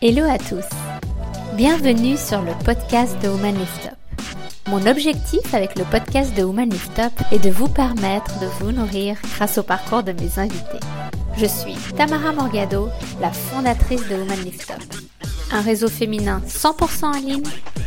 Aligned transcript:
Hello 0.00 0.22
à 0.30 0.38
tous. 0.38 0.64
Bienvenue 1.56 2.16
sur 2.16 2.40
le 2.42 2.52
podcast 2.64 3.20
de 3.20 3.26
Woman 3.26 3.58
Lift 3.58 3.86
Up. 3.86 4.22
Mon 4.68 4.86
objectif 4.86 5.52
avec 5.52 5.76
le 5.76 5.84
podcast 5.86 6.32
de 6.36 6.44
Woman 6.44 6.70
Lift 6.70 6.96
Up 7.00 7.12
est 7.32 7.40
de 7.40 7.50
vous 7.50 7.66
permettre 7.66 8.38
de 8.38 8.46
vous 8.60 8.70
nourrir 8.70 9.16
grâce 9.34 9.58
au 9.58 9.64
parcours 9.64 10.04
de 10.04 10.12
mes 10.12 10.38
invités. 10.38 10.78
Je 11.36 11.46
suis 11.46 11.74
Tamara 11.96 12.32
Morgado, 12.32 12.90
la 13.20 13.32
fondatrice 13.32 14.06
de 14.08 14.14
Woman 14.14 14.38
Lift 14.44 14.70
Up, 14.70 14.84
un 15.50 15.62
réseau 15.62 15.88
féminin 15.88 16.42
100% 16.46 17.04
en 17.04 17.18
ligne 17.18 17.42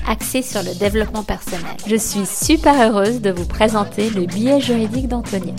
axé 0.06 0.42
sur 0.42 0.64
le 0.64 0.78
développement 0.78 1.24
personnel. 1.24 1.78
Je 1.88 1.96
suis 1.96 2.26
super 2.26 2.76
heureuse 2.92 3.22
de 3.22 3.32
vous 3.32 3.46
présenter 3.46 4.10
le 4.10 4.26
billet 4.26 4.60
juridique 4.60 5.08
d'Antonia. 5.08 5.54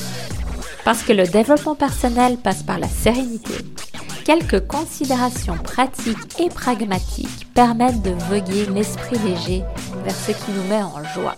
Parce 0.84 1.02
que 1.02 1.14
le 1.14 1.26
développement 1.26 1.76
personnel 1.76 2.36
passe 2.36 2.62
par 2.62 2.78
la 2.78 2.88
sérénité, 2.88 3.54
quelques 4.24 4.66
considérations 4.66 5.56
pratiques 5.56 6.40
et 6.40 6.48
pragmatiques 6.48 7.46
permettent 7.54 8.02
de 8.02 8.12
voguer 8.28 8.66
l'esprit 8.66 9.18
léger 9.18 9.62
vers 10.04 10.14
ce 10.14 10.32
qui 10.32 10.50
nous 10.50 10.68
met 10.68 10.82
en 10.82 11.02
joie. 11.14 11.36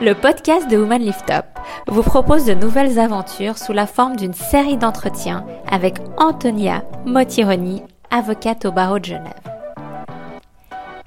Le 0.00 0.12
podcast 0.12 0.68
de 0.70 0.76
Woman 0.76 1.00
Lift 1.00 1.30
Up 1.30 1.46
vous 1.88 2.02
propose 2.02 2.44
de 2.44 2.54
nouvelles 2.54 2.98
aventures 2.98 3.58
sous 3.58 3.72
la 3.72 3.86
forme 3.86 4.16
d'une 4.16 4.34
série 4.34 4.76
d'entretiens 4.76 5.44
avec 5.70 5.96
Antonia 6.18 6.84
Motironi, 7.06 7.82
avocate 8.10 8.66
au 8.66 8.72
barreau 8.72 8.98
de 8.98 9.06
Genève. 9.06 9.32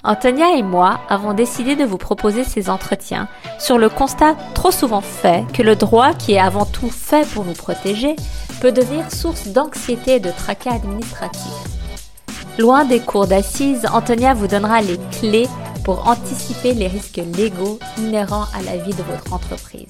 Antonia 0.02 0.56
et 0.56 0.62
moi 0.62 0.98
avons 1.08 1.34
décidé 1.34 1.76
de 1.76 1.84
vous 1.84 1.98
proposer 1.98 2.42
ces 2.42 2.70
entretiens 2.70 3.28
sur 3.58 3.76
le 3.76 3.90
constat 3.90 4.34
trop 4.54 4.70
souvent 4.70 5.02
fait 5.02 5.44
que 5.52 5.62
le 5.62 5.76
droit, 5.76 6.14
qui 6.14 6.32
est 6.32 6.40
avant 6.40 6.64
tout 6.64 6.90
fait 6.90 7.28
pour 7.28 7.44
nous 7.44 7.52
protéger, 7.52 8.16
peut 8.60 8.72
devenir 8.72 9.10
source 9.12 9.48
d'anxiété 9.48 10.16
et 10.16 10.20
de 10.20 10.30
tracas 10.30 10.74
administratifs. 10.74 11.42
Loin 12.58 12.84
des 12.84 13.00
cours 13.00 13.26
d'assises, 13.26 13.86
Antonia 13.92 14.34
vous 14.34 14.46
donnera 14.46 14.82
les 14.82 14.98
clés 15.18 15.48
pour 15.84 16.06
anticiper 16.08 16.74
les 16.74 16.88
risques 16.88 17.20
légaux 17.36 17.78
inhérents 17.98 18.46
à 18.54 18.62
la 18.62 18.76
vie 18.76 18.92
de 18.92 19.02
votre 19.02 19.32
entreprise. 19.32 19.86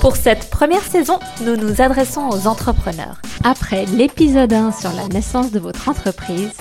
Pour 0.00 0.16
cette 0.16 0.50
première 0.50 0.82
saison, 0.82 1.18
nous 1.42 1.56
nous 1.56 1.80
adressons 1.80 2.28
aux 2.28 2.46
entrepreneurs. 2.46 3.20
Après 3.42 3.86
l'épisode 3.86 4.52
1 4.52 4.72
sur 4.72 4.92
la 4.92 5.08
naissance 5.08 5.50
de 5.50 5.58
votre 5.58 5.88
entreprise, 5.88 6.52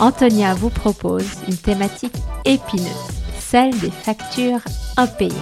Antonia 0.00 0.54
vous 0.54 0.70
propose 0.70 1.26
une 1.48 1.56
thématique 1.56 2.14
épineuse, 2.44 2.88
celle 3.38 3.78
des 3.80 3.90
factures 3.90 4.60
impayées. 4.96 5.32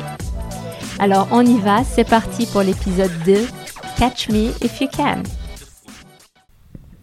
Alors 0.99 1.29
on 1.31 1.45
y 1.45 1.59
va, 1.59 1.85
c'est 1.85 2.09
parti 2.09 2.47
pour 2.47 2.63
l'épisode 2.63 3.13
2, 3.25 3.47
Catch 4.01 4.31
Me 4.31 4.49
If 4.65 4.81
You 4.81 4.89
Can. 4.89 5.25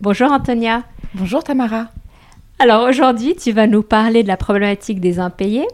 Bonjour 0.02 0.32
Antonia. 0.32 0.82
Bonjour 1.14 1.44
Tamara. 1.44 1.90
Alors 2.58 2.90
aujourd'hui, 2.90 3.36
tu 3.36 3.52
vas 3.52 3.68
nous 3.68 3.84
parler 3.84 4.24
de 4.24 4.28
la 4.28 4.36
problématique 4.36 5.00
des 5.00 5.20
impayés. 5.20 5.68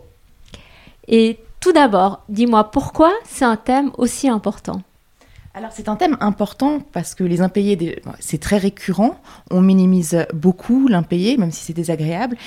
Et 1.07 1.39
tout 1.61 1.71
d'abord, 1.71 2.25
dis-moi 2.27 2.71
pourquoi 2.71 3.13
c'est 3.23 3.45
un 3.45 3.55
thème 3.55 3.91
aussi 3.97 4.27
important 4.27 4.81
alors 5.55 5.69
c'est 5.71 5.87
un 5.87 5.95
thème 5.95 6.17
important 6.19 6.79
parce 6.93 7.13
que 7.13 7.23
les 7.23 7.41
impayés, 7.41 8.01
c'est 8.19 8.39
très 8.39 8.57
récurrent. 8.57 9.21
On 9.51 9.61
minimise 9.61 10.25
beaucoup 10.33 10.87
l'impayé, 10.87 11.37
même 11.37 11.51
si 11.51 11.63
c'est 11.63 11.73
désagréable, 11.73 12.37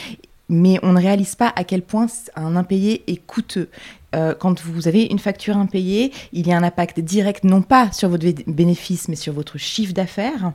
mais 0.48 0.80
on 0.82 0.92
ne 0.92 1.00
réalise 1.00 1.36
pas 1.36 1.52
à 1.54 1.62
quel 1.62 1.82
point 1.82 2.06
un 2.34 2.56
impayé 2.56 3.04
est 3.06 3.24
coûteux. 3.24 3.68
Euh, 4.16 4.34
quand 4.34 4.62
vous 4.62 4.88
avez 4.88 5.04
une 5.04 5.18
facture 5.18 5.56
impayée, 5.56 6.12
il 6.32 6.46
y 6.46 6.52
a 6.52 6.56
un 6.56 6.62
impact 6.62 7.00
direct 7.00 7.44
non 7.44 7.62
pas 7.62 7.92
sur 7.92 8.08
votre 8.08 8.26
bénéfice, 8.46 9.08
mais 9.08 9.16
sur 9.16 9.32
votre 9.32 9.58
chiffre 9.58 9.92
d'affaires. 9.92 10.52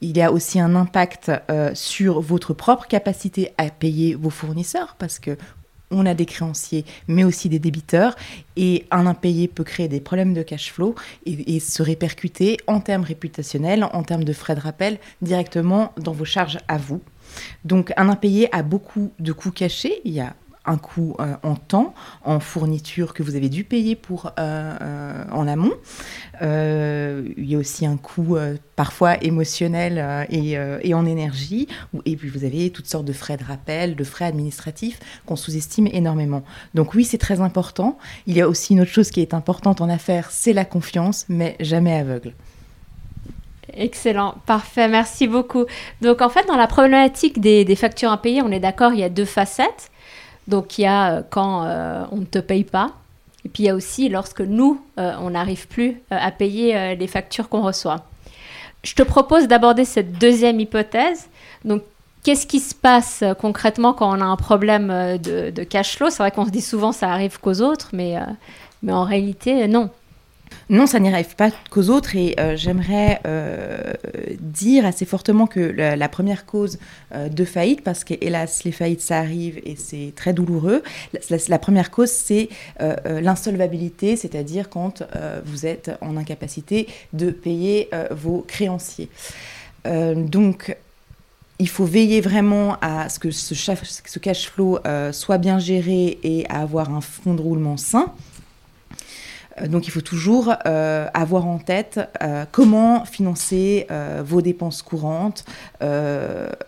Il 0.00 0.16
y 0.16 0.22
a 0.22 0.32
aussi 0.32 0.60
un 0.60 0.74
impact 0.74 1.30
euh, 1.50 1.70
sur 1.74 2.20
votre 2.20 2.54
propre 2.54 2.86
capacité 2.86 3.52
à 3.58 3.70
payer 3.70 4.14
vos 4.14 4.30
fournisseurs, 4.30 4.96
parce 4.98 5.18
que 5.18 5.36
on 5.90 6.04
a 6.06 6.14
des 6.14 6.26
créanciers, 6.26 6.84
mais 7.06 7.24
aussi 7.24 7.48
des 7.48 7.58
débiteurs, 7.58 8.14
et 8.56 8.84
un 8.90 9.06
impayé 9.06 9.48
peut 9.48 9.64
créer 9.64 9.88
des 9.88 10.00
problèmes 10.00 10.34
de 10.34 10.42
cash 10.42 10.72
flow 10.72 10.94
et, 11.24 11.60
se 11.60 11.82
répercuter 11.82 12.58
en 12.66 12.80
termes 12.80 13.04
réputationnels, 13.04 13.84
en 13.92 14.02
termes 14.02 14.24
de 14.24 14.32
frais 14.32 14.54
de 14.54 14.60
rappel, 14.60 14.98
directement 15.22 15.92
dans 15.96 16.12
vos 16.12 16.24
charges 16.24 16.58
à 16.68 16.76
vous. 16.76 17.00
Donc 17.64 17.92
un 17.96 18.08
impayé 18.08 18.54
a 18.54 18.62
beaucoup 18.62 19.12
de 19.18 19.32
coûts 19.32 19.50
cachés. 19.50 20.00
Il 20.04 20.12
y 20.12 20.20
a 20.20 20.34
un 20.68 20.76
coût 20.76 21.16
euh, 21.18 21.34
en 21.42 21.56
temps, 21.56 21.94
en 22.24 22.40
fourniture 22.40 23.14
que 23.14 23.22
vous 23.22 23.34
avez 23.36 23.48
dû 23.48 23.64
payer 23.64 23.96
pour 23.96 24.26
euh, 24.26 24.30
euh, 24.38 25.24
en 25.32 25.48
amont. 25.48 25.72
il 26.40 27.44
y 27.50 27.54
a 27.54 27.58
aussi 27.58 27.86
un 27.86 27.96
coût 27.96 28.36
parfois 28.76 29.22
émotionnel 29.22 30.26
et, 30.30 30.94
en 30.94 31.06
énergie. 31.06 31.66
Et 32.04 32.16
puis 32.16 32.28
vous 32.28 32.44
avez 32.44 32.70
toutes 32.70 32.86
sortes 32.86 33.06
de 33.06 33.12
frais 33.12 33.36
de 33.36 33.44
rappel, 33.44 33.96
de 33.96 34.04
frais 34.04 34.26
administratifs 34.26 35.00
qu'on 35.26 35.36
sous-estime 35.36 35.88
énormément. 35.90 36.44
Donc 36.74 36.94
oui, 36.94 37.04
c'est 37.04 37.18
très 37.18 37.40
important. 37.40 37.98
Il 38.26 38.36
y 38.36 38.40
a 38.40 38.48
aussi 38.48 38.74
une 38.74 38.82
autre 38.82 38.90
chose 38.90 39.10
qui 39.10 39.20
est 39.20 39.34
importante 39.34 39.80
en 39.80 39.88
affaires, 39.88 40.30
c'est 40.30 40.52
la 40.52 40.64
confiance, 40.64 41.24
mais 41.28 41.56
jamais 41.60 41.94
aveugle. 41.94 42.34
Excellent, 43.74 44.36
parfait, 44.46 44.88
merci 44.88 45.28
beaucoup. 45.28 45.64
Donc 46.00 46.20
en 46.20 46.28
fait, 46.28 46.46
dans 46.46 46.56
la 46.56 46.66
problématique 46.66 47.40
des, 47.40 47.64
des 47.64 47.76
factures 47.76 48.10
impayées, 48.10 48.42
on 48.42 48.50
est 48.50 48.60
d'accord, 48.60 48.92
il 48.92 49.00
y 49.00 49.04
a 49.04 49.08
deux 49.08 49.24
facettes. 49.24 49.90
Donc 50.48 50.78
il 50.78 50.82
y 50.82 50.86
a 50.86 51.12
euh, 51.12 51.22
quand 51.28 51.64
euh, 51.64 52.04
on 52.10 52.16
ne 52.16 52.24
te 52.24 52.38
paye 52.38 52.64
pas, 52.64 52.90
et 53.44 53.48
puis 53.48 53.64
il 53.64 53.66
y 53.66 53.68
a 53.68 53.74
aussi 53.74 54.08
lorsque 54.08 54.40
nous, 54.40 54.80
euh, 54.98 55.12
on 55.20 55.30
n'arrive 55.30 55.68
plus 55.68 56.00
à 56.10 56.32
payer 56.32 56.96
les 56.96 57.06
factures 57.06 57.48
qu'on 57.48 57.62
reçoit. 57.62 58.04
Je 58.82 58.94
te 58.94 59.02
propose 59.02 59.46
d'aborder 59.46 59.84
cette 59.84 60.12
deuxième 60.18 60.58
hypothèse. 60.58 61.28
Donc 61.64 61.82
qu'est-ce 62.24 62.46
qui 62.46 62.60
se 62.60 62.74
passe 62.74 63.22
concrètement 63.40 63.92
quand 63.92 64.10
on 64.16 64.20
a 64.20 64.24
un 64.24 64.36
problème 64.36 64.88
de, 65.18 65.64
cash 65.64 65.96
flow? 65.96 66.10
C'est 66.10 66.22
vrai 66.22 66.30
qu'on 66.30 66.46
se 66.46 66.50
dit 66.50 66.62
souvent 66.62 66.92
ça 66.92 67.10
arrive 67.12 67.38
qu'aux 67.38 67.60
autres, 67.60 67.90
mais, 67.92 68.16
mais 68.82 68.92
en 68.92 69.04
réalité, 69.04 69.68
non. 69.68 69.90
Non, 70.70 70.86
ça 70.86 70.98
n'y 70.98 71.08
arrive 71.08 71.34
pas 71.34 71.50
qu'aux 71.70 71.88
autres 71.88 72.14
et 72.14 72.34
euh, 72.38 72.54
j'aimerais 72.54 73.20
euh, 73.26 73.94
dire 74.38 74.84
assez 74.84 75.06
fortement 75.06 75.46
que 75.46 75.60
la, 75.60 76.08
première 76.10 76.44
cause 76.44 76.78
euh, 77.14 77.30
de 77.30 77.44
faillite, 77.46 77.82
parce 77.82 78.04
que 78.04 78.12
hélas 78.20 78.64
les 78.64 78.72
faillites 78.72 79.00
ça 79.00 79.18
arrive 79.18 79.60
et 79.64 79.76
c'est 79.76 80.12
très 80.14 80.34
douloureux, 80.34 80.82
la, 81.48 81.58
première 81.58 81.90
cause 81.90 82.10
c'est 82.10 82.48
l'insolvabilité, 83.06 84.16
c'est-à-dire 84.16 84.68
quand 84.68 85.02
vous 85.44 85.66
êtes 85.66 85.90
en 86.00 86.16
incapacité 86.16 86.86
de 87.12 87.30
payer 87.30 87.90
vos 88.10 88.44
créanciers. 88.46 89.08
donc 89.84 90.76
il 91.58 91.68
faut 91.68 91.84
veiller 91.84 92.20
vraiment 92.20 92.76
à 92.80 93.08
ce 93.08 93.18
que 93.18 93.30
ce, 93.30 93.54
ce 93.54 94.18
cash 94.18 94.48
flow 94.50 94.78
soit 95.12 95.38
bien 95.38 95.58
géré 95.58 96.18
et 96.22 96.46
à 96.48 96.60
avoir 96.60 96.90
un 96.92 97.00
fonds 97.00 97.34
de 97.34 97.42
roulement 97.42 97.76
sain. 97.76 98.12
Euh, 99.60 99.68
donc 99.68 99.86
il 99.86 99.90
faut 99.90 100.00
toujours 100.00 100.54
euh, 100.66 101.06
avoir 101.14 101.46
en 101.46 101.58
tête 101.58 102.00
euh, 102.22 102.44
comment 102.50 103.04
financer 103.04 103.86
vos 104.24 104.42
dépenses 104.42 104.82
courantes, 104.82 105.44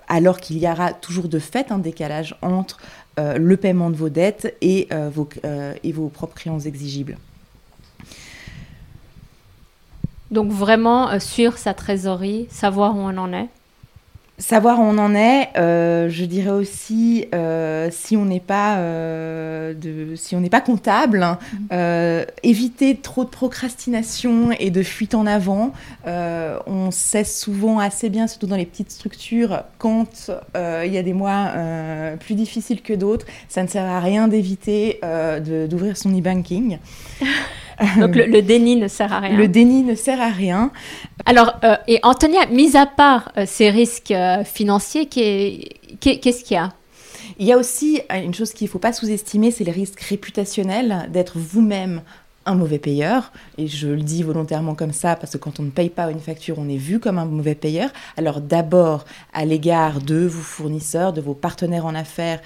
alors 0.08 0.40
qu'il 0.40 0.58
y 0.58 0.68
aura 0.68 0.92
toujours 0.92 1.28
de 1.28 1.38
fait 1.38 1.70
un 1.70 1.78
décalage 1.78 2.36
entre 2.42 2.78
le 3.18 3.56
paiement 3.56 3.90
de 3.90 3.96
vos 3.96 4.08
dettes 4.08 4.56
et, 4.60 4.88
vos, 5.12 5.28
et 5.82 5.92
vos 5.92 6.08
propres 6.08 6.34
créances 6.34 6.66
exigibles. 6.66 7.18
Donc 10.30 10.50
vraiment 10.50 11.18
sur 11.18 11.58
sa 11.58 11.74
trésorerie, 11.74 12.46
savoir 12.50 12.96
où 12.96 13.00
on 13.00 13.16
en 13.16 13.32
est 13.32 13.48
Savoir 14.40 14.80
où 14.80 14.82
on 14.82 14.96
en 14.96 15.14
est, 15.14 15.50
euh, 15.58 16.08
je 16.08 16.24
dirais 16.24 16.50
aussi 16.50 17.26
euh, 17.34 17.90
si 17.92 18.16
on 18.16 18.24
n'est 18.24 18.40
pas 18.40 18.78
euh, 18.78 19.74
de, 19.74 20.16
si 20.16 20.34
on 20.34 20.40
n'est 20.40 20.48
pas 20.48 20.62
comptable, 20.62 21.22
hein, 21.22 21.38
mhm. 21.70 22.24
éviter 22.42 22.97
trop 22.97 23.24
de 23.24 23.28
procrastination 23.28 24.50
et 24.59 24.70
de 24.70 24.82
fuite 24.82 25.15
en 25.15 25.26
avant. 25.26 25.72
on 26.06 26.91
sait 26.91 27.24
souvent 27.24 27.78
assez 27.80 28.09
bien, 28.09 28.26
surtout 28.26 28.47
dans 28.47 28.56
les 28.56 28.65
petites 28.65 28.91
structures, 28.91 29.62
quand 29.76 30.30
il 30.54 30.92
y 30.92 30.97
a 30.98 31.03
des 31.03 31.12
mois 31.12 31.53
plus 32.18 32.34
difficiles 32.34 32.80
que 32.80 32.94
d'autres. 32.94 33.26
Ça 33.50 33.62
ne 33.62 33.68
sert 33.68 33.84
à 33.84 34.00
rien 34.00 34.26
d'éviter 34.26 35.00
d'ouvrir 35.68 35.98
son 35.98 36.10
e-banking. 36.18 36.78
Donc 37.98 38.15
le, 38.15 38.42
déni 38.42 38.77
ne 38.77 38.88
sert 38.88 39.12
à 39.12 39.21
rien. 39.21 39.36
Le 39.36 39.48
déni 39.48 39.82
ne 39.82 39.94
sert 39.94 40.21
à 40.21 40.28
rien. 40.28 40.71
Alors, 41.24 41.59
euh, 41.65 41.77
et 41.88 41.98
Antonia, 42.03 42.47
mis 42.47 42.77
à 42.77 42.86
part 42.86 43.32
euh, 43.36 43.44
ces 43.47 43.71
risques 43.71 44.10
euh, 44.10 44.44
financiers, 44.44 45.06
qu'est-ce 45.06 46.44
qu'il 46.44 46.54
y 46.54 46.59
a? 46.59 46.71
Il 47.38 47.47
y 47.47 47.53
a 47.53 47.59
aussi 47.59 48.03
une 48.10 48.34
chose 48.34 48.53
qu'il 48.53 48.66
ne 48.66 48.71
faut 48.71 48.78
pas 48.78 48.92
sous-estimer, 48.92 49.50
c'est 49.50 49.65
les 49.65 49.72
risques 49.72 50.00
réputationnels 50.00 51.09
d'être 51.10 51.38
vous-même 51.38 52.03
un 52.47 52.54
mauvais 52.54 52.78
payeur, 52.78 53.32
et 53.59 53.66
je 53.66 53.88
le 53.88 54.03
dis 54.03 54.22
volontairement 54.22 54.74
comme 54.74 54.92
ça 54.92 55.15
parce 55.15 55.32
que 55.32 55.38
quand 55.38 55.60
on 55.60 55.62
ne 55.62 55.71
paye 55.71 55.91
pas 55.91 56.10
une 56.10 56.21
facture, 56.21 56.59
on 56.59 56.68
est 56.68 56.77
vu 56.77 56.98
comme 56.98 57.18
un 57.18 57.27
mauvais 57.27 57.54
payeur. 57.54 57.91
Alors 58.16 58.41
d'abord 58.41 59.04
à 59.32 59.44
l'égard 59.44 60.00
de 60.00 60.27
vos 60.27 60.42
fournisseurs, 60.42 61.12
de 61.12 61.21
vos 61.21 61.34
partenaires 61.34 61.86
en 61.86 61.94
affaires, 61.94 62.41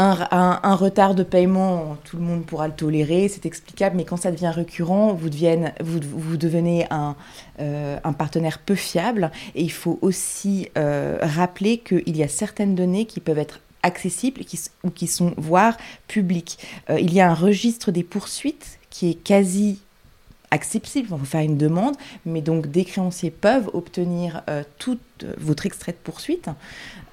un, 0.00 0.74
retard 0.74 1.14
de 1.14 1.22
paiement, 1.22 1.96
tout 2.04 2.16
le 2.16 2.22
monde 2.22 2.44
pourra 2.44 2.68
le 2.68 2.74
tolérer, 2.74 3.28
c'est 3.28 3.46
explicable, 3.46 3.96
mais 3.96 4.04
quand 4.04 4.16
ça 4.16 4.30
devient 4.30 4.48
récurrent, 4.48 5.12
vous, 5.12 5.28
devenez 5.28 6.86
un, 6.90 7.16
euh, 7.60 7.98
un, 8.02 8.12
partenaire 8.12 8.58
peu 8.58 8.74
fiable. 8.74 9.30
Et 9.54 9.62
il 9.62 9.72
faut 9.72 9.98
aussi 10.00 10.68
euh, 10.78 11.18
rappeler 11.20 11.78
qu'il 11.78 12.16
y 12.16 12.22
a 12.22 12.28
certaines 12.28 12.74
données 12.74 13.04
qui 13.04 13.20
peuvent 13.20 13.38
être 13.38 13.60
accessibles 13.82 14.42
ou 14.84 14.90
qui 14.90 15.06
sont 15.06 15.34
voire 15.36 15.76
publiques. 16.08 16.58
Euh, 16.88 16.98
il 16.98 17.12
y 17.12 17.20
a 17.20 17.30
un 17.30 17.34
registre 17.34 17.90
des 17.90 18.02
poursuites 18.02 18.78
qui 18.90 19.10
est 19.10 19.14
quasi 19.14 19.80
accessible, 20.50 21.06
il 21.10 21.18
faut 21.18 21.24
faire 21.24 21.42
une 21.42 21.58
demande, 21.58 21.94
mais 22.26 22.40
donc 22.40 22.66
des 22.66 22.84
créanciers 22.84 23.30
peuvent 23.30 23.70
obtenir 23.72 24.42
tout 24.78 24.98
votre 25.38 25.64
extrait 25.64 25.92
de 25.92 25.96
poursuite. 26.02 26.48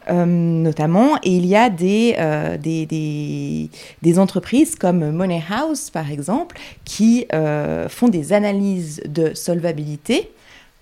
Euh, 0.10 0.26
notamment. 0.26 1.18
Et 1.24 1.36
il 1.36 1.46
y 1.46 1.56
a 1.56 1.70
des, 1.70 2.16
euh, 2.18 2.58
des, 2.58 4.20
entreprises 4.20 4.76
comme 4.76 5.12
Money 5.12 5.44
House, 5.50 5.90
par 5.90 6.12
exemple, 6.12 6.58
qui 6.86 7.26
euh, 7.34 7.90
font 7.90 8.08
des 8.08 8.32
analyses 8.32 9.02
de 9.08 9.34
solvabilité 9.34 10.32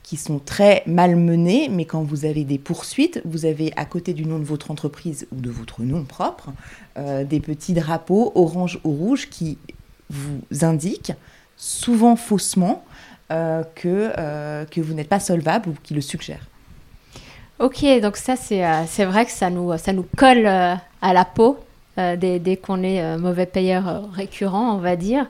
qui 0.04 0.18
sont 0.18 0.38
très 0.38 0.84
mal 0.86 1.16
menées, 1.16 1.68
mais 1.68 1.86
quand 1.86 2.04
vous 2.04 2.26
avez 2.26 2.44
des 2.44 2.60
poursuites, 2.60 3.20
vous 3.26 3.46
avez 3.46 3.74
à 3.76 3.86
côté 3.86 4.14
du 4.14 4.26
nom 4.26 4.38
de 4.38 4.44
votre 4.44 4.70
entreprise 4.70 5.26
ou 5.32 5.42
de 5.42 5.50
votre 5.50 5.82
nom 5.82 6.04
propre, 6.04 6.52
des 6.96 7.40
petits 7.40 7.74
drapeaux 7.74 8.32
orange 8.36 8.80
ou 8.84 8.92
rouge 8.92 9.30
qui 9.32 9.58
vous 10.12 10.42
indiquent, 10.62 11.14
souvent 11.58 12.16
faussement, 12.16 12.86
que, 13.30 14.66
que 14.66 14.80
vous 14.80 14.94
n'êtes 14.94 15.10
pas 15.10 15.20
solvable 15.20 15.70
ou 15.70 15.76
qui 15.82 15.96
le 15.96 16.02
suggèrent. 16.02 16.46
Ok, 17.60 17.86
donc 18.02 18.18
ça, 18.18 18.36
c'est 18.36 18.66
euh, 18.66 18.84
c'est 18.86 19.06
vrai 19.06 19.26
que 19.26 19.32
ça 19.32 19.50
nous, 19.50 19.78
ça 19.78 19.94
nous 19.94 20.06
colle 20.18 20.46
euh, 20.46 20.76
à 21.02 21.14
la 21.14 21.24
peau 21.24 21.58
euh, 21.98 22.18
dès, 22.18 22.38
dès 22.40 22.58
qu'on 22.58 22.84
est 22.84 23.18
mauvais 23.18 23.46
payeur 23.46 24.12
récurrent, 24.14 24.76
on 24.76 24.80
va 24.80 24.98
dire. 24.98 25.26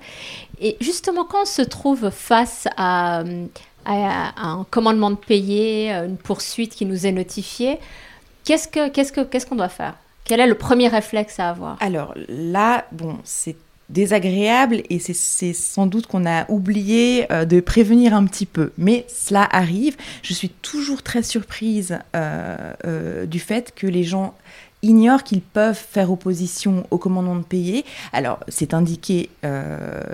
Et 0.59 0.75
justement, 0.81 1.23
quand 1.23 1.43
on 1.43 1.45
se 1.45 1.61
trouve 1.61 2.09
face 2.09 2.67
à, 2.77 3.23
un 3.85 4.65
commandement 4.71 5.11
de 5.11 5.15
payer, 5.15 5.91
une 5.91 6.17
poursuite 6.17 6.73
qui 6.73 6.85
nous 6.87 7.05
est 7.05 7.11
notifiée, 7.11 7.77
qu'est-ce 8.43 8.67
qu'on 8.67 8.89
qu'est-ce 8.89 9.11
que, 9.11 9.21
qu'est-ce 9.21 9.45
qu'on 9.45 9.55
doit 9.55 9.69
faire? 9.69 9.93
Quel 10.23 10.39
est 10.39 10.47
le 10.47 10.55
premier 10.55 10.87
réflexe 10.87 11.39
à 11.39 11.51
avoir? 11.51 11.77
Alors 11.79 12.15
là, 12.27 12.85
bon, 12.91 13.19
c'est 13.23 13.55
désagréable 13.89 14.81
et 14.89 14.99
c'est 14.99 15.53
sans 15.53 15.85
doute 15.85 16.07
qu'on 16.07 16.25
a 16.25 16.49
oublié 16.49 17.31
euh, 17.31 17.45
de 17.45 17.59
prévenir 17.59 18.13
un 18.13 18.25
petit 18.25 18.45
peu. 18.45 18.71
Mais 18.77 19.05
cela 19.07 19.47
arrive. 19.51 19.95
Je 20.23 20.33
suis 20.33 20.49
toujours 20.49 21.03
très 21.03 21.23
surprise 21.23 21.99
euh, 22.15 22.73
euh, 22.85 23.25
du 23.25 23.39
fait 23.39 23.73
que 23.75 23.87
les 23.87 24.03
gens 24.03 24.35
ignorent 24.89 25.23
qu'ils 25.23 25.41
peuvent 25.41 25.75
faire 25.75 26.11
opposition 26.11 26.85
au 26.91 26.97
commandement 26.97 27.35
de 27.35 27.43
payer. 27.43 27.85
Alors, 28.13 28.39
c'est 28.47 28.73
indiqué 28.73 29.29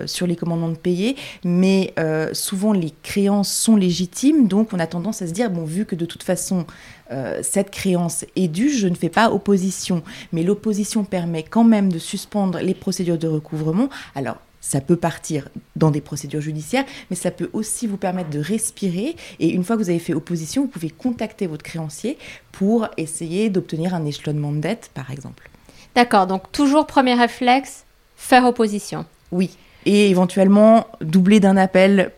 sur 0.05 0.27
les 0.27 0.35
commandements 0.35 0.69
de 0.69 0.75
payer, 0.75 1.15
mais 1.43 1.93
souvent 2.33 2.73
les 2.73 2.93
créances 3.03 3.51
sont 3.53 3.75
légitimes, 3.75 4.47
donc 4.47 4.73
on 4.73 4.79
a 4.79 4.87
tendance 4.87 5.21
à 5.21 5.27
se 5.27 5.33
dire, 5.33 5.49
bon, 5.49 5.65
vu 5.65 5.85
que 5.85 5.95
de 5.95 6.05
toute 6.05 6.23
façon, 6.23 6.65
euh, 7.11 7.39
cette 7.43 7.71
créance 7.71 8.25
est 8.35 8.47
due, 8.47 8.69
je 8.69 8.87
ne 8.87 8.95
fais 8.95 9.09
pas 9.09 9.31
opposition. 9.31 10.01
Mais 10.31 10.43
l'opposition 10.43 11.03
permet 11.03 11.43
quand 11.43 11.63
même 11.63 11.91
de 11.91 11.99
suspendre 11.99 12.59
les 12.59 12.73
procédures 12.73 13.17
de 13.17 13.27
recouvrement. 13.27 13.89
Alors, 14.15 14.37
ça 14.61 14.79
peut 14.79 14.95
partir 14.95 15.49
dans 15.75 15.91
des 15.91 16.01
procédures 16.01 16.41
judiciaires, 16.41 16.85
mais 17.09 17.15
ça 17.15 17.31
peut 17.31 17.49
aussi 17.51 17.87
vous 17.87 17.97
permettre 17.97 18.29
de 18.29 18.39
respirer. 18.39 19.15
Et 19.39 19.49
une 19.49 19.63
fois 19.63 19.75
que 19.75 19.81
vous 19.81 19.89
avez 19.89 19.99
fait 19.99 20.13
opposition, 20.13 20.61
vous 20.61 20.67
pouvez 20.67 20.91
contacter 20.91 21.47
votre 21.47 21.63
créancier 21.63 22.17
pour 22.51 22.87
essayer 22.97 23.49
d'obtenir 23.49 23.93
un 23.93 24.05
échelonnement 24.05 24.51
de 24.51 24.59
dette, 24.59 24.91
par 24.93 25.11
exemple. 25.11 25.49
D'accord, 25.95 26.27
donc 26.27 26.51
toujours 26.51 26.85
premier 26.87 27.15
réflexe, 27.15 27.83
faire 28.15 28.45
opposition. 28.45 29.05
Oui, 29.31 29.57
et 29.85 30.09
éventuellement 30.09 30.87
doubler 31.01 31.39
d'un 31.39 31.57
appel 31.57 32.11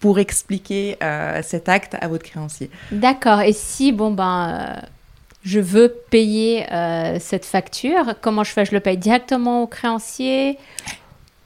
pour 0.00 0.18
expliquer 0.18 0.98
euh, 1.02 1.40
cet 1.42 1.68
acte 1.68 1.96
à 2.00 2.08
votre 2.08 2.24
créancier. 2.24 2.70
D'accord. 2.90 3.40
Et 3.40 3.54
si, 3.54 3.92
bon, 3.92 4.10
ben, 4.10 4.50
euh, 4.50 4.86
je 5.44 5.60
veux 5.60 5.94
payer 6.10 6.70
euh, 6.72 7.16
cette 7.20 7.46
facture, 7.46 8.14
comment 8.20 8.44
je 8.44 8.50
fais? 8.50 8.64
Je 8.64 8.72
le 8.72 8.80
paye 8.80 8.98
directement 8.98 9.62
au 9.62 9.66
créancier? 9.66 10.58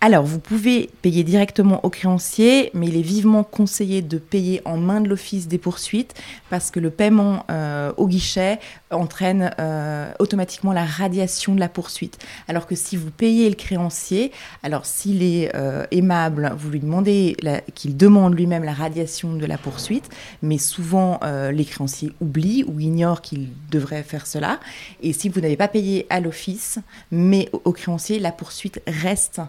Alors, 0.01 0.25
vous 0.25 0.39
pouvez 0.39 0.91
payer 1.03 1.25
directement 1.25 1.85
au 1.85 1.91
créancier, 1.91 2.71
mais 2.73 2.87
il 2.87 2.97
est 2.97 3.03
vivement 3.03 3.43
conseillé 3.43 4.01
de 4.01 4.19
payer 4.19 4.63
en 4.65 4.77
main 4.77 5.01
de 5.01 5.09
l'office 5.09 5.49
des 5.49 5.59
poursuites 5.59 6.15
parce 6.51 6.71
que 6.71 6.79
le 6.79 6.91
paiement 6.91 7.45
euh, 7.51 7.93
au 7.97 8.07
guichet 8.07 8.61
entraîne 8.93 9.51
euh, 9.59 10.13
automatiquement 10.21 10.73
la 10.73 10.85
radiation 10.85 11.53
de 11.53 11.59
la 11.59 11.69
poursuite. 11.69 12.25
Alors 12.47 12.69
que 12.69 12.77
si 12.77 12.97
vous 12.97 13.11
payez 13.11 13.49
le 13.49 13.57
créancier, 13.57 14.31
alors 14.63 14.87
s'il 14.87 15.21
est 15.21 15.51
euh, 15.57 15.85
aimable, 15.91 16.53
vous 16.57 16.71
lui 16.71 16.79
demandez 16.79 17.37
qu'il 17.75 17.97
demande 17.97 18.39
lui-même 18.39 18.63
la 18.63 18.75
radiation 18.75 19.35
de 19.35 19.47
la 19.47 19.59
poursuite, 19.59 20.09
mais 20.43 20.59
souvent 20.59 21.19
les 21.51 21.65
créanciers 21.65 22.13
oublient 22.21 22.65
ou 22.69 22.79
ignorent 22.79 23.21
qu'ils 23.21 23.49
devraient 23.71 24.05
faire 24.05 24.29
cela. 24.29 24.61
Et 25.03 25.13
si 25.13 25.29
vous 25.29 25.41
n'avez 25.41 25.57
pas 25.57 25.69
payé 25.69 26.07
à 26.09 26.21
l'office, 26.21 26.79
mais 27.11 27.49
au 27.65 27.73
créancier, 27.73 28.21
la 28.21 28.31
poursuite 28.31 28.81
reste 28.87 29.41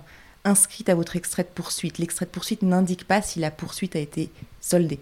inscrite 0.50 0.90
à 0.90 0.96
votre 0.96 1.16
extrait 1.16 1.44
de 1.44 1.50
poursuite. 1.50 1.98
L'extrait 1.98 2.26
de 2.26 2.32
poursuite 2.32 2.62
n'indique 2.62 3.08
pas 3.08 3.22
si 3.22 3.40
la 3.40 3.52
poursuite 3.52 3.96
a 3.96 4.00
été 4.00 4.30
soldée. 4.60 5.00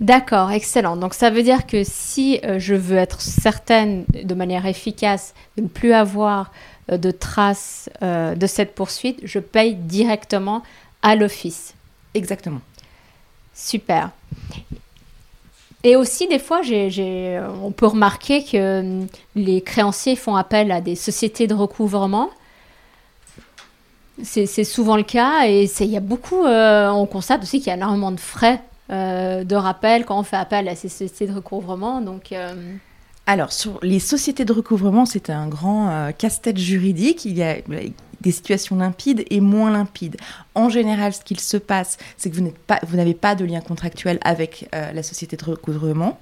D'accord, 0.00 0.50
excellent. 0.50 0.96
Donc 0.96 1.14
ça 1.14 1.30
veut 1.30 1.42
dire 1.42 1.66
que 1.66 1.82
si 1.82 2.38
euh, 2.44 2.58
je 2.58 2.74
veux 2.74 2.98
être 2.98 3.20
certaine 3.20 4.04
de 4.10 4.34
manière 4.34 4.66
efficace 4.66 5.32
de 5.56 5.62
ne 5.62 5.68
plus 5.68 5.92
avoir 5.92 6.52
euh, 6.92 6.98
de 6.98 7.10
traces 7.10 7.88
euh, 8.02 8.34
de 8.34 8.46
cette 8.46 8.74
poursuite, 8.74 9.20
je 9.24 9.38
paye 9.38 9.74
directement 9.74 10.62
à 11.02 11.16
l'office. 11.16 11.74
Exactement. 12.12 12.60
Super. 13.54 14.10
Et 15.82 15.96
aussi, 15.96 16.26
des 16.26 16.40
fois, 16.40 16.62
on 17.62 17.70
peut 17.70 17.86
remarquer 17.86 18.44
que 18.44 19.06
les 19.34 19.60
créanciers 19.60 20.16
font 20.16 20.34
appel 20.34 20.72
à 20.72 20.80
des 20.80 20.96
sociétés 20.96 21.46
de 21.46 21.54
recouvrement 21.54 22.30
c'est 24.22 24.64
souvent 24.64 24.96
le 24.96 25.02
cas 25.02 25.46
et 25.46 25.68
il 25.80 25.86
y 25.86 25.96
a 25.96 26.00
beaucoup, 26.00 26.44
euh, 26.44 26.88
on 26.90 27.06
constate 27.06 27.42
aussi 27.42 27.58
qu'il 27.58 27.68
y 27.68 27.70
a 27.70 27.74
énormément 27.74 28.10
de 28.10 28.20
frais 28.20 28.62
euh, 28.90 29.44
de 29.44 29.54
rappel 29.54 30.04
quand 30.04 30.18
on 30.18 30.22
fait 30.22 30.36
appel 30.36 30.68
à 30.68 30.74
ces 30.74 30.88
sociétés 30.88 31.26
de 31.26 31.34
recouvrement. 31.34 32.00
Donc, 32.00 32.32
euh, 32.32 32.54
Alors, 33.26 33.52
sur 33.52 33.78
les 33.82 33.98
sociétés 33.98 34.44
de 34.44 34.52
recouvrement, 34.52 35.04
c'est 35.04 35.28
un 35.28 35.48
grand 35.48 36.12
casse-tête 36.16 36.58
juridique. 36.58 37.24
Il 37.24 37.36
y 37.36 37.42
a 37.42 37.56
des 38.20 38.30
situations 38.30 38.76
limpides 38.76 39.24
et 39.28 39.40
moins 39.40 39.70
limpides. 39.70 40.16
En 40.54 40.70
général, 40.70 41.12
ce 41.12 41.20
qu'il 41.20 41.40
se 41.40 41.58
passe, 41.58 41.98
c'est 42.16 42.30
que 42.30 42.36
vous 42.36 42.96
n'avez 42.96 43.14
pas 43.14 43.34
de 43.34 43.44
lien 43.44 43.60
contractuel 43.60 44.18
avec 44.22 44.68
la 44.72 45.02
société 45.02 45.36
de 45.36 45.44
recouvrement. 45.44 46.18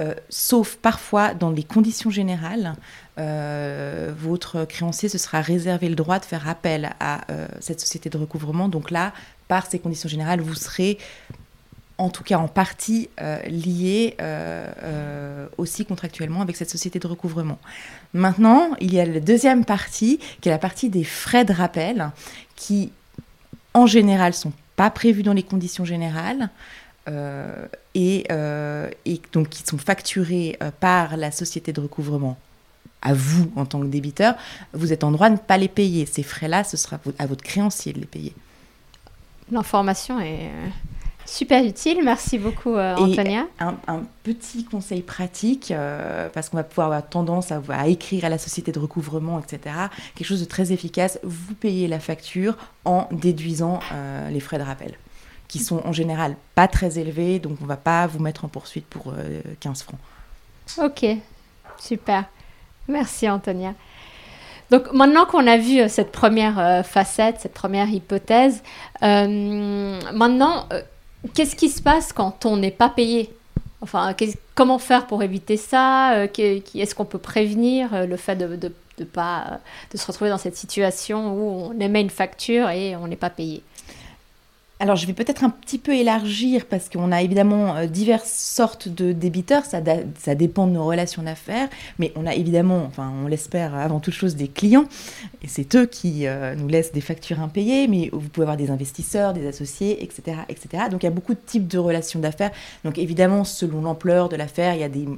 Euh, 0.00 0.14
sauf 0.28 0.76
parfois 0.76 1.34
dans 1.34 1.50
les 1.50 1.64
conditions 1.64 2.10
générales, 2.10 2.74
euh, 3.18 4.12
votre 4.16 4.64
créancier 4.64 5.08
se 5.08 5.18
sera 5.18 5.40
réservé 5.40 5.88
le 5.88 5.96
droit 5.96 6.20
de 6.20 6.24
faire 6.24 6.48
appel 6.48 6.90
à 7.00 7.30
euh, 7.32 7.48
cette 7.60 7.80
société 7.80 8.08
de 8.08 8.16
recouvrement. 8.16 8.68
Donc 8.68 8.92
là, 8.92 9.12
par 9.48 9.66
ces 9.66 9.80
conditions 9.80 10.08
générales, 10.08 10.40
vous 10.40 10.54
serez 10.54 10.98
en 11.96 12.10
tout 12.10 12.22
cas 12.22 12.38
en 12.38 12.46
partie 12.46 13.10
lié 13.48 14.16
aussi 15.56 15.84
contractuellement 15.84 16.42
avec 16.42 16.56
cette 16.56 16.70
société 16.70 17.00
de 17.00 17.08
recouvrement. 17.08 17.58
Maintenant, 18.14 18.70
il 18.78 18.94
y 18.94 19.00
a 19.00 19.04
la 19.04 19.18
deuxième 19.18 19.64
partie, 19.64 20.20
qui 20.40 20.48
est 20.48 20.52
la 20.52 20.58
partie 20.58 20.90
des 20.90 21.02
frais 21.02 21.44
de 21.44 21.52
rappel, 21.52 22.10
qui 22.54 22.92
en 23.74 23.86
général 23.86 24.32
sont 24.32 24.52
pas 24.76 24.90
prévus 24.90 25.24
dans 25.24 25.32
les 25.32 25.42
conditions 25.42 25.84
générales. 25.84 26.50
Euh, 27.08 27.66
et, 27.94 28.24
euh, 28.30 28.90
et, 29.04 29.20
donc 29.32 29.48
qui 29.48 29.62
sont 29.64 29.78
facturés 29.78 30.56
euh, 30.62 30.70
par 30.78 31.16
la 31.16 31.30
société 31.30 31.72
de 31.72 31.80
recouvrement 31.80 32.36
à 33.00 33.14
vous 33.14 33.50
en 33.56 33.64
tant 33.64 33.80
que 33.80 33.86
débiteur, 33.86 34.34
vous 34.72 34.92
êtes 34.92 35.04
en 35.04 35.10
droit 35.10 35.28
de 35.28 35.34
ne 35.34 35.38
pas 35.38 35.56
les 35.56 35.68
payer. 35.68 36.04
Ces 36.04 36.22
frais-là, 36.22 36.64
ce 36.64 36.76
sera 36.76 36.98
à 37.18 37.26
votre 37.26 37.42
créancier 37.42 37.92
de 37.92 38.00
les 38.00 38.06
payer. 38.06 38.34
L'information 39.50 40.20
est 40.20 40.50
super 41.24 41.64
utile. 41.64 42.00
Merci 42.04 42.38
beaucoup, 42.38 42.76
Antonia. 42.76 43.46
Un, 43.60 43.76
un, 43.86 44.02
petit 44.24 44.64
conseil 44.64 45.02
pratique, 45.02 45.72
parce 46.34 46.48
qu'on 46.48 46.56
va 46.56 46.64
pouvoir 46.64 46.88
avoir 46.88 47.08
tendance 47.08 47.52
à, 47.52 47.62
à, 47.68 47.86
écrire 47.86 48.24
à 48.24 48.28
la 48.28 48.38
société 48.38 48.72
de 48.72 48.80
recouvrement, 48.80 49.38
etc. 49.38 49.74
Quelque 50.16 50.26
chose 50.26 50.40
de 50.40 50.46
très 50.46 50.72
efficace, 50.72 51.20
vous 51.22 51.54
payez 51.54 51.86
la 51.86 52.00
facture 52.00 52.56
en 52.84 53.08
déduisant 53.12 53.78
les 54.30 54.40
frais 54.40 54.58
de 54.58 54.64
rappel 54.64 54.98
qui 55.48 55.58
sont 55.58 55.80
en 55.84 55.92
général 55.92 56.36
pas 56.54 56.68
très 56.68 56.98
élevés, 56.98 57.38
donc 57.38 57.58
on 57.62 57.66
va 57.66 57.78
pas 57.78 58.06
vous 58.06 58.20
mettre 58.20 58.44
en 58.44 58.48
poursuite 58.48 58.86
pour 58.86 59.14
15 59.60 59.80
euh, 59.80 59.84
francs. 59.84 60.00
Ok, 60.84 61.06
super. 61.80 62.24
Merci 62.86 63.28
Antonia. 63.28 63.74
Donc 64.70 64.92
maintenant 64.92 65.24
qu'on 65.24 65.46
a 65.46 65.56
vu 65.56 65.80
euh, 65.80 65.88
cette 65.88 66.12
première 66.12 66.58
euh, 66.58 66.82
facette, 66.82 67.40
cette 67.40 67.54
première 67.54 67.88
hypothèse, 67.88 68.62
maintenant, 69.00 70.68
qu'est-ce 71.34 71.56
qui 71.56 71.70
se 71.70 71.80
passe 71.80 72.12
quand 72.12 72.44
on 72.44 72.58
n'est 72.58 72.70
pas 72.70 72.90
payé? 72.90 73.34
Enfin, 73.80 74.14
comment 74.54 74.78
faire 74.78 75.06
pour 75.06 75.22
éviter 75.22 75.56
ça? 75.56 76.26
Est-ce 76.26 76.94
qu'on 76.94 77.04
peut 77.04 77.18
prévenir 77.18 78.06
le 78.06 78.16
fait 78.16 78.36
de, 78.36 78.56
de 78.56 79.04
pas 79.04 79.60
de 79.92 79.96
se 79.96 80.04
retrouver 80.04 80.30
dans 80.30 80.38
cette 80.38 80.56
situation 80.56 81.32
où 81.32 81.70
on 81.70 81.80
émet 81.80 82.00
une 82.00 82.10
facture 82.10 82.68
et 82.68 82.96
on 82.96 83.06
n'est 83.06 83.16
pas 83.16 83.30
payé? 83.30 83.62
Alors, 84.80 84.94
je 84.94 85.06
vais 85.06 85.12
peut-être 85.12 85.42
un 85.42 85.50
petit 85.50 85.78
peu 85.78 85.92
élargir 85.92 86.66
parce 86.66 86.88
qu'on 86.88 87.10
a 87.10 87.20
évidemment 87.20 87.74
euh, 87.74 87.86
diverses 87.86 88.32
sortes 88.32 88.86
de 88.86 89.12
débiteurs, 89.12 89.64
ça, 89.64 89.80
dépend 89.80 90.68
de 90.68 90.72
nos 90.72 90.84
relations 90.84 91.24
d'affaires, 91.24 91.68
mais 91.98 92.12
on 92.14 92.26
a 92.26 92.34
évidemment, 92.34 92.84
enfin, 92.86 93.12
on 93.24 93.26
l'espère 93.26 93.74
avant 93.74 93.98
toute 93.98 94.14
chose, 94.14 94.36
des 94.36 94.46
clients, 94.46 94.84
et 95.42 95.48
c'est 95.48 95.74
eux 95.74 95.86
qui 95.86 96.28
euh, 96.28 96.54
nous 96.54 96.68
laissent 96.68 96.92
des 96.92 97.00
factures 97.00 97.40
impayées, 97.40 97.88
mais 97.88 98.08
vous 98.12 98.28
pouvez 98.28 98.44
avoir 98.44 98.56
des 98.56 98.70
investisseurs, 98.70 99.32
des 99.32 99.48
associés, 99.48 100.00
etc., 100.04 100.38
etc. 100.48 100.84
Donc, 100.88 101.02
il 101.02 101.06
y 101.06 101.08
a 101.08 101.12
beaucoup 101.12 101.34
de 101.34 101.40
types 101.44 101.66
de 101.66 101.78
relations 101.78 102.20
d'affaires. 102.20 102.52
Donc, 102.84 102.98
évidemment, 102.98 103.42
selon 103.42 103.82
l'ampleur 103.82 104.28
de 104.28 104.36
l'affaire, 104.36 104.74
il 104.74 104.80
y 104.80 104.84
a 104.84 104.88
des, 104.88 105.08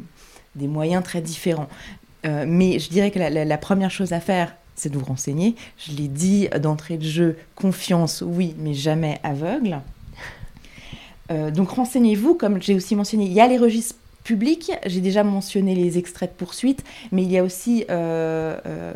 des 0.54 0.68
moyens 0.68 1.04
très 1.04 1.20
différents. 1.20 1.68
Euh, 2.24 2.46
mais 2.48 2.78
je 2.78 2.88
dirais 2.88 3.10
que 3.10 3.18
la 3.18 3.58
première 3.58 3.90
chose 3.90 4.14
à 4.14 4.20
faire, 4.20 4.54
c'est 4.80 4.88
de 4.88 4.98
vous 4.98 5.04
renseigner. 5.04 5.54
Je 5.76 5.92
l'ai 5.92 6.08
dit 6.08 6.48
d'entrée 6.60 6.96
de 6.96 7.04
jeu, 7.04 7.36
confiance, 7.54 8.22
oui, 8.26 8.54
mais 8.58 8.74
jamais 8.74 9.20
aveugle. 9.22 9.80
Euh, 11.30 11.50
donc 11.50 11.70
renseignez-vous, 11.70 12.34
comme 12.34 12.60
j'ai 12.60 12.74
aussi 12.74 12.96
mentionné, 12.96 13.24
il 13.24 13.32
y 13.32 13.40
a 13.40 13.46
les 13.46 13.58
registres 13.58 13.94
public. 14.24 14.72
J'ai 14.86 15.00
déjà 15.00 15.24
mentionné 15.24 15.74
les 15.74 15.98
extraits 15.98 16.32
de 16.32 16.36
poursuite, 16.36 16.84
mais 17.12 17.22
il 17.22 17.30
y 17.30 17.38
a 17.38 17.44
aussi 17.44 17.84
euh, 17.90 18.56
euh, 18.66 18.92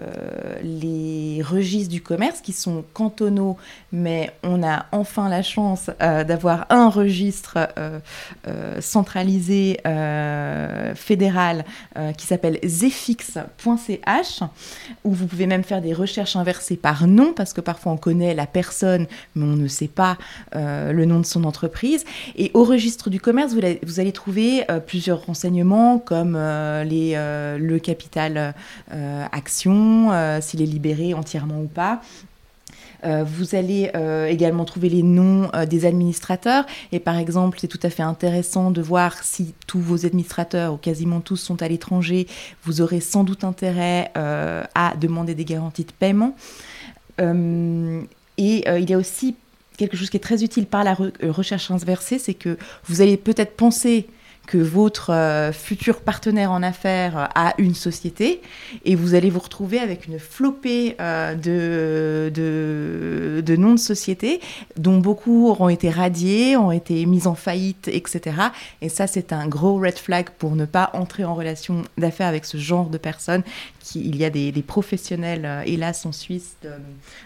les 0.62 1.43
registres 1.43 1.90
du 1.90 2.02
commerce 2.02 2.40
qui 2.40 2.52
sont 2.52 2.85
cantonaux, 2.93 3.57
mais 3.93 4.31
on 4.43 4.62
a 4.62 4.87
enfin 4.93 5.28
la 5.28 5.43
chance 5.43 5.90
euh, 6.02 6.25
d'avoir 6.25 6.66
un 6.71 6.88
registre 6.88 7.59
centralisé 8.81 9.78
fédéral 10.95 11.64
qui 12.16 12.26
s'appelle 12.26 12.59
zefix.ch, 12.64 14.40
où 15.04 15.12
vous 15.12 15.26
pouvez 15.26 15.47
même 15.47 15.64
faire 15.64 15.81
des 15.81 15.93
recherches 15.93 16.37
inversées 16.37 16.76
par 16.76 17.07
nom, 17.07 17.33
parce 17.33 17.52
que 17.52 17.61
parfois 17.61 17.93
on 17.93 17.97
connaît 17.97 18.35
la 18.35 18.47
personne, 18.47 19.07
mais 19.35 19.45
on 19.45 19.57
ne 19.57 19.69
sait 19.69 19.88
pas 19.88 20.19
le 20.54 21.04
nom 21.04 21.21
de 21.21 21.26
son 21.26 21.45
entreprise. 21.45 22.04
Et 22.37 22.50
au 22.54 22.64
registre 22.64 23.11
du 23.11 23.21
commerce, 23.21 23.54
vous 23.54 24.00
allez 24.00 24.12
trouver 24.12 24.64
plusieurs 24.87 25.13
renseignements 25.14 25.99
comme 25.99 26.35
euh, 26.37 26.85
les, 26.85 27.12
euh, 27.14 27.59
le 27.59 27.78
capital 27.78 28.54
euh, 28.92 29.26
action, 29.33 30.11
s'il 30.40 30.62
est 30.62 30.66
libéré 30.66 31.14
entièrement 31.14 31.61
ou 31.61 31.66
pas. 31.66 32.00
vous 33.04 33.54
allez 33.54 33.90
également 34.28 34.64
trouver 34.64 34.88
les 34.88 35.02
noms 35.02 35.50
des 35.68 35.85
administrateurs. 35.85 36.64
Et 36.90 37.00
par 37.00 37.18
exemple, 37.18 37.59
c'est 37.61 37.68
tout 37.68 37.80
à 37.83 37.90
fait 37.90 38.02
intéressant 38.02 38.71
de 38.71 38.80
voir 38.80 39.23
si 39.23 39.54
tous 39.66 39.80
vos 39.80 40.06
administrateurs, 40.06 40.73
ou 40.73 40.76
quasiment 40.78 41.21
tous, 41.21 41.37
sont 41.37 41.61
à 41.62 41.68
l'étranger. 41.68 42.26
Vous 42.64 42.80
aurez 42.80 43.00
sans 43.00 43.25
doute 43.25 43.44
intérêt 43.44 44.11
à 44.14 44.94
demander 44.99 45.35
des 45.35 45.44
garanties 45.44 45.85
de 45.85 45.92
paiement. 45.92 46.35
et 47.18 48.64
il 48.78 48.90
y 48.90 48.94
a 48.94 48.99
aussi 48.99 49.37
quelque 49.76 49.97
chose 49.97 50.11
qui 50.11 50.16
est 50.16 50.21
très 50.21 50.42
utile 50.42 50.66
par 50.66 50.85
la 50.85 50.97
recherche 51.23 51.71
inversée, 51.71 52.18
c'est 52.18 52.35
que 52.35 52.56
vous 52.87 53.00
allez 53.00 53.16
peut-être 53.16 53.56
penser 53.56 54.06
que 54.46 54.58
votre 54.58 55.10
euh, 55.10 55.52
futur 55.52 56.00
partenaire 56.00 56.52
en 56.52 56.62
affaires 56.62 57.16
euh, 57.16 57.26
a 57.34 57.54
une 57.58 57.74
société 57.74 58.42
et 58.84 58.94
vous 58.94 59.14
allez 59.14 59.30
vous 59.30 59.40
retrouver 59.40 59.78
avec 59.78 60.06
une 60.06 60.18
flopée 60.18 60.96
euh, 61.00 61.34
de, 61.34 62.30
de, 63.42 63.56
noms 63.56 63.74
de 63.74 63.78
sociétés 63.78 64.40
dont 64.76 64.98
beaucoup 64.98 65.48
auront 65.48 65.68
été 65.68 65.90
radiés, 65.90 66.56
ont 66.56 66.72
été 66.72 67.06
mis 67.06 67.26
en 67.26 67.34
faillite, 67.34 67.88
etc. 67.88 68.36
Et 68.82 68.88
ça, 68.88 69.06
c'est 69.06 69.32
un 69.32 69.46
gros 69.46 69.78
red 69.78 69.98
flag 69.98 70.30
pour 70.38 70.56
ne 70.56 70.64
pas 70.64 70.90
entrer 70.92 71.24
en 71.24 71.34
relation 71.34 71.82
d'affaires 71.96 72.26
avec 72.26 72.44
ce 72.44 72.58
genre 72.58 72.90
de 72.90 72.98
personnes. 72.98 73.42
Il 73.94 74.16
y 74.16 74.24
a 74.24 74.30
des, 74.30 74.52
professionnels, 74.66 75.62
hélas 75.66 76.04
en 76.04 76.12
Suisse, 76.12 76.56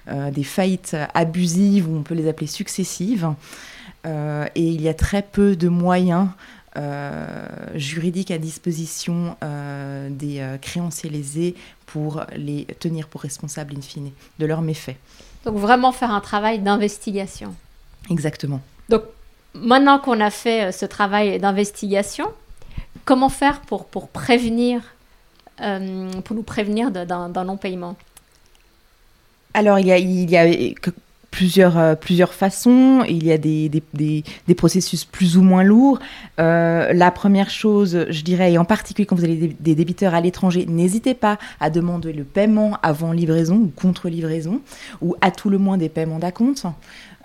des 0.06 0.44
faillites 0.44 0.96
abusives, 1.14 1.88
ou 1.88 1.96
on 1.96 2.02
peut 2.02 2.14
les 2.14 2.28
appeler 2.28 2.46
successives. 2.46 3.28
et 4.04 4.10
il 4.56 4.82
y 4.82 4.88
a 4.88 4.94
très 4.94 5.22
peu 5.22 5.56
de 5.56 5.68
moyens 5.68 6.28
euh, 6.28 6.57
juridiques 7.74 8.30
à 8.30 8.38
disposition 8.38 9.36
euh, 9.42 10.08
des 10.10 10.40
euh, 10.40 10.58
créanciers 10.58 11.10
lésés 11.10 11.54
pour 11.86 12.22
les 12.36 12.66
tenir 12.78 13.08
pour 13.08 13.22
responsables 13.22 13.74
in 13.76 13.80
fine 13.80 14.10
de 14.38 14.46
leurs 14.46 14.62
méfaits. 14.62 14.96
Donc 15.44 15.56
vraiment 15.56 15.92
faire 15.92 16.10
un 16.10 16.20
travail 16.20 16.58
d'investigation. 16.58 17.54
Exactement. 18.10 18.60
Donc 18.88 19.02
maintenant 19.54 19.98
qu'on 19.98 20.20
a 20.20 20.30
fait 20.30 20.72
ce 20.72 20.86
travail 20.86 21.38
d'investigation, 21.38 22.26
comment 23.04 23.28
faire 23.28 23.60
pour, 23.62 23.86
pour 23.86 24.08
prévenir, 24.08 24.82
pour 25.56 26.36
nous 26.36 26.42
prévenir 26.42 26.90
d'un 26.90 27.44
non-paiement? 27.44 27.96
Alors, 29.54 29.78
il 29.78 29.86
y 29.86 29.92
a, 29.92 29.98
il 29.98 30.30
y 30.30 30.36
a 30.36 30.44
plusieurs, 31.38 31.78
euh, 31.78 31.94
plusieurs 31.94 32.34
façons. 32.34 33.04
Il 33.08 33.24
y 33.24 33.30
a 33.30 33.38
des, 33.38 33.68
des, 33.68 33.82
des, 33.94 34.54
processus 34.56 35.04
plus 35.04 35.36
ou 35.36 35.42
moins 35.42 35.62
lourds. 35.62 36.00
Euh, 36.40 36.92
la 36.92 37.12
première 37.12 37.48
chose, 37.48 38.06
je 38.10 38.22
dirais, 38.22 38.54
et 38.54 38.58
en 38.58 38.64
particulier 38.64 39.06
quand 39.06 39.14
vous 39.14 39.22
avez 39.22 39.54
des, 39.60 39.74
débiteurs 39.76 40.14
à 40.14 40.20
l'étranger, 40.20 40.66
n'hésitez 40.66 41.14
pas 41.14 41.38
à 41.60 41.70
demander 41.70 42.12
le 42.12 42.24
paiement 42.24 42.76
avant 42.82 43.12
livraison 43.12 43.54
ou 43.54 43.68
contre 43.68 44.08
livraison, 44.08 44.60
ou 45.00 45.14
à 45.20 45.30
tout 45.30 45.48
le 45.48 45.58
moins 45.58 45.78
des 45.78 45.88
paiements 45.88 46.18
d'acompte. 46.18 46.66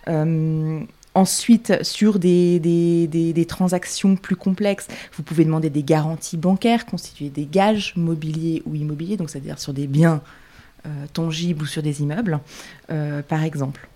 Euh, 0.08 0.79
ensuite, 1.15 1.84
sur 1.84 2.20
des, 2.20 2.60
des, 2.60 3.08
des, 3.08 3.46
transactions 3.46 4.15
plus 4.15 4.36
complexes, 4.36 4.89
vous 5.17 5.24
pouvez 5.24 5.43
demander 5.43 5.72
des 5.72 5.82
garanties 5.82 6.38
bancaires 6.38 6.86
constituées 6.86 7.29
des 7.29 7.48
gages 7.48 7.93
mobiliers 7.96 8.62
ou 8.67 8.75
immobiliers, 8.75 9.17
donc 9.17 9.32
c'est-à-dire 9.32 9.58
sur 9.58 9.74
des 9.74 9.88
biens 9.88 10.22
tangibles 11.13 11.63
ou 11.63 11.65
sur 11.65 11.82
des 11.82 12.03
immeubles, 12.03 12.39
par 13.27 13.43
exemple. 13.43 13.88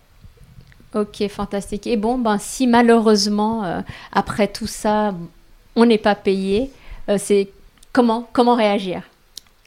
Ok, 0.97 1.27
fantastique. 1.29 1.85
Et 1.85 1.95
bon, 1.95 2.17
ben, 2.17 2.39
si 2.39 2.65
malheureusement, 2.65 3.63
euh, 3.63 3.81
après 4.11 4.47
tout 4.47 4.65
ça, 4.65 5.13
on 5.75 5.85
n'est 5.85 5.99
pas 5.99 6.15
payé, 6.15 6.71
euh, 7.07 7.17
c'est 7.19 7.49
comment, 7.93 8.27
comment 8.33 8.55
réagir? 8.55 9.03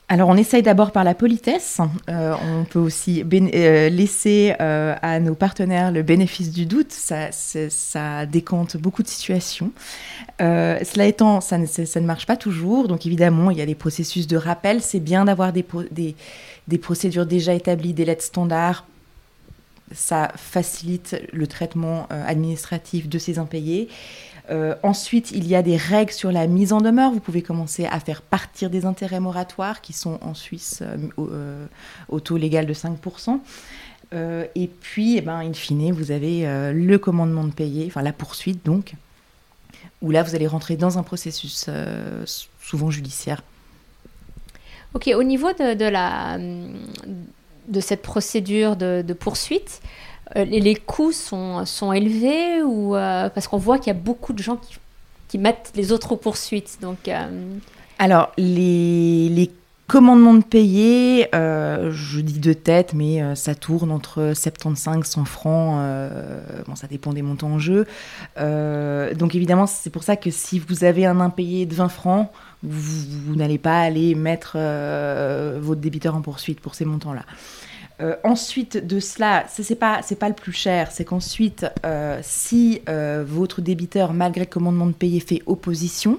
Alors 0.08 0.28
on 0.28 0.36
essaye 0.36 0.62
d'abord 0.62 0.90
par 0.90 1.04
la 1.04 1.14
politesse. 1.14 1.80
Euh, 2.08 2.34
on 2.44 2.64
peut 2.64 2.80
aussi 2.80 3.22
laisser 3.22 4.56
à 4.58 5.20
nos 5.20 5.36
partenaires 5.36 5.92
le 5.92 6.02
bénéfice 6.02 6.50
du 6.50 6.66
doute. 6.66 6.90
Ça, 6.90 7.28
ça 7.30 8.26
beaucoup 8.80 9.04
de 9.04 9.08
situations. 9.08 9.70
cela 10.40 11.06
étant, 11.06 11.40
ça 11.40 11.58
ne, 11.58 12.00
marche 12.00 12.26
pas 12.26 12.36
toujours. 12.36 12.88
Donc 12.88 13.06
évidemment, 13.06 13.52
il 13.52 13.58
y 13.58 13.62
a 13.62 13.66
des 13.66 13.76
processus 13.76 14.26
de 14.26 14.36
rappel. 14.36 14.80
C'est 14.80 14.98
bien 14.98 15.26
d'avoir 15.26 15.52
des, 15.52 15.64
des, 16.66 16.78
procédures 16.78 17.26
déjà 17.26 17.54
établies, 17.54 17.92
des 17.92 18.04
lettres 18.04 18.24
standards 18.24 18.84
ça 19.92 20.32
facilite 20.36 21.20
le 21.32 21.46
traitement 21.46 22.06
euh, 22.10 22.24
administratif 22.26 23.08
de 23.08 23.18
ces 23.18 23.38
impayés. 23.38 23.88
Euh, 24.50 24.74
ensuite, 24.82 25.30
il 25.30 25.46
y 25.46 25.54
a 25.54 25.62
des 25.62 25.76
règles 25.76 26.12
sur 26.12 26.32
la 26.32 26.46
mise 26.46 26.72
en 26.72 26.80
demeure. 26.80 27.12
Vous 27.12 27.20
pouvez 27.20 27.42
commencer 27.42 27.86
à 27.86 28.00
faire 28.00 28.22
partir 28.22 28.70
des 28.70 28.84
intérêts 28.84 29.20
moratoires 29.20 29.80
qui 29.80 29.92
sont 29.92 30.18
en 30.22 30.34
Suisse 30.34 30.82
euh, 31.18 31.66
au, 32.08 32.20
taux 32.20 32.36
légal 32.36 32.66
de 32.66 32.74
5%. 32.74 33.40
et 34.12 34.70
puis, 34.80 35.16
eh 35.18 35.20
ben, 35.20 35.38
in 35.38 35.52
fine, 35.52 35.92
vous 35.92 36.10
avez 36.10 36.72
le 36.72 36.98
commandement 36.98 37.44
de 37.44 37.52
payer, 37.52 37.86
enfin 37.86 38.02
la 38.02 38.12
poursuite 38.12 38.64
donc, 38.64 38.94
où 40.02 40.10
là, 40.10 40.22
vous 40.24 40.34
allez 40.34 40.48
rentrer 40.48 40.76
dans 40.76 40.98
un 40.98 41.04
processus 41.04 41.70
souvent 42.58 42.90
judiciaire. 42.90 43.42
Ok, 44.92 45.08
au 45.14 45.22
niveau 45.22 45.52
de, 45.52 45.88
la 45.88 46.36
cette 47.80 48.02
procédure 48.02 48.76
de, 48.76 49.12
poursuite, 49.12 49.80
euh, 50.36 50.44
les, 50.44 50.74
coûts 50.74 51.12
sont, 51.12 51.64
sont 51.64 51.92
élevés 51.92 52.62
ou 52.62 52.94
euh, 52.94 53.28
parce 53.30 53.48
qu'on 53.48 53.58
voit 53.58 53.78
qu'il 53.78 53.88
y 53.88 53.96
a 53.96 53.98
beaucoup 53.98 54.32
de 54.32 54.42
gens 54.42 54.56
qui, 54.56 54.76
qui 55.28 55.38
mettent 55.38 55.72
les 55.74 55.92
autres 55.92 56.12
aux 56.12 56.16
poursuites. 56.16 56.78
Donc, 56.80 57.08
euh, 57.08 57.56
Alors, 57.98 58.32
les, 58.36 59.28
les, 59.28 59.50
commandements 59.90 60.34
de 60.34 60.44
payer, 60.44 61.28
je 61.32 62.20
dis 62.20 62.38
de 62.38 62.52
tête, 62.52 62.94
mais 62.94 63.34
ça 63.34 63.56
tourne 63.56 63.90
entre 63.90 64.32
75 64.34 65.04
100 65.04 65.24
francs. 65.24 65.82
bon, 66.66 66.76
ça 66.76 66.86
dépend 66.86 67.12
des 67.12 67.22
montants 67.22 67.50
en 67.50 67.58
jeu. 67.58 67.86
donc, 68.36 69.34
évidemment, 69.34 69.66
c'est 69.66 69.90
pour 69.90 70.04
ça 70.04 70.16
que 70.16 70.30
si 70.30 70.60
vous 70.60 70.84
avez 70.84 71.06
un 71.06 71.18
impayé 71.18 71.66
de 71.66 71.74
20 71.74 71.88
francs, 71.88 72.30
vous, 72.62 73.36
n'allez 73.36 73.58
pas 73.58 73.80
aller 73.80 74.14
mettre 74.14 74.52
euh, 74.56 75.58
votre 75.60 75.80
débiteur 75.80 76.14
en 76.14 76.20
poursuite 76.20 76.60
pour 76.60 76.74
ces 76.74 76.84
montants-là. 76.84 77.24
Euh, 78.00 78.16
ensuite 78.24 78.86
de 78.86 78.98
cela, 79.00 79.44
ce 79.48 79.62
n'est 79.62 79.76
pas, 79.76 80.00
le 80.28 80.34
plus 80.34 80.52
cher, 80.52 80.90
c'est 80.90 81.04
qu'ensuite, 81.04 81.66
euh, 81.84 82.18
si 82.22 82.82
votre 82.86 83.60
débiteur, 83.60 84.12
malgré 84.12 84.46
commandement 84.46 84.86
de 84.86 84.92
payer, 84.92 85.20
fait 85.20 85.42
opposition, 85.46 86.18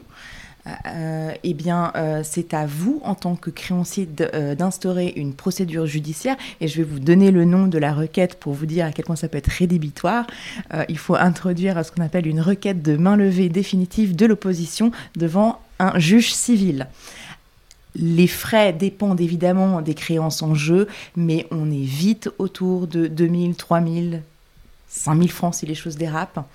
eh 1.43 1.53
bien, 1.53 1.93
c'est 2.23 2.53
à 2.53 2.65
vous, 2.65 3.01
en 3.03 3.15
tant 3.15 3.35
que 3.35 3.49
créancier, 3.49 4.05
d'instaurer 4.05 5.13
une 5.15 5.33
procédure 5.33 5.85
judiciaire. 5.85 6.37
Et 6.59 6.67
je 6.67 6.77
vais 6.77 6.83
vous 6.83 6.99
donner 6.99 7.31
le 7.31 7.45
nom 7.45 7.67
de 7.67 7.77
la 7.77 7.93
requête 7.93 8.35
pour 8.39 8.53
vous 8.53 8.65
dire 8.65 8.85
à 8.85 8.91
quel 8.91 9.05
point 9.05 9.15
ça 9.15 9.27
peut 9.27 9.37
être 9.37 9.47
rédhibitoire. 9.47 10.27
il 10.89 10.97
faut 10.97 11.15
introduire 11.15 11.83
ce 11.83 11.91
qu'on 11.91 12.03
appelle 12.03 12.27
une 12.27 12.41
requête 12.41 12.81
de 12.81 12.95
main 12.95 13.15
levée 13.15 13.49
définitive 13.49 14.15
de 14.15 14.25
l'opposition 14.25 14.91
devant 15.15 15.59
un 15.79 15.97
juge 15.97 16.33
civil. 16.33 16.87
les 17.95 18.27
frais 18.27 18.73
dépendent 18.73 19.21
évidemment 19.21 19.81
des 19.81 19.93
créances 19.93 20.41
en 20.41 20.55
jeu, 20.55 20.87
mais 21.15 21.47
on 21.51 21.69
est 21.71 21.83
vite 21.83 22.29
autour 22.37 22.87
de 22.87 23.07
2000, 23.07 23.55
3000, 23.55 24.21
5000 24.87 25.31
francs 25.31 25.55
si 25.55 25.65
les 25.65 25.75
choses 25.75 25.97
dérapent. 25.97 26.45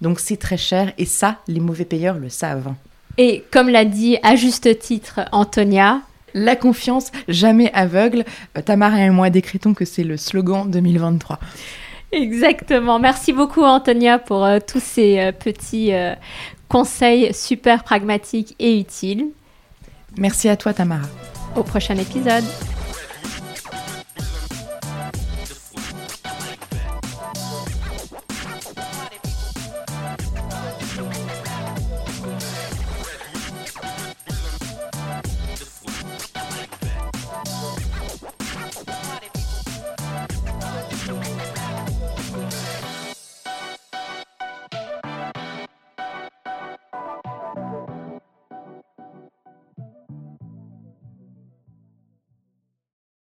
Donc 0.00 0.20
c'est 0.20 0.38
très 0.38 0.56
cher 0.56 0.92
et 0.96 1.04
ça, 1.04 1.38
les 1.48 1.60
mauvais 1.60 1.84
payeurs 1.84 2.18
le 2.18 2.28
savent. 2.30 2.72
Et 3.18 3.44
comme 3.50 3.68
l'a 3.68 3.84
dit 3.84 4.18
à 4.22 4.36
juste 4.36 4.78
titre 4.78 5.20
Antonia, 5.32 6.02
la 6.34 6.56
confiance 6.56 7.10
jamais 7.28 7.70
aveugle. 7.72 8.24
Euh, 8.56 8.62
Tamara 8.62 9.00
et 9.00 9.10
moi 9.10 9.30
décrétons 9.30 9.74
que 9.74 9.84
c'est 9.84 10.04
le 10.04 10.16
slogan 10.16 10.70
2023. 10.70 11.38
Exactement. 12.12 12.98
Merci 12.98 13.32
beaucoup 13.32 13.62
Antonia 13.62 14.18
pour 14.18 14.44
euh, 14.44 14.58
tous 14.64 14.82
ces 14.82 15.18
euh, 15.18 15.32
petits 15.32 15.92
conseils 16.68 17.32
super 17.34 17.84
pragmatiques 17.84 18.54
et 18.58 18.78
utiles. 18.78 19.26
Merci 20.16 20.48
à 20.48 20.56
toi 20.56 20.72
Tamara. 20.72 21.08
Au 21.56 21.62
prochain 21.62 21.96
épisode. 21.96 22.44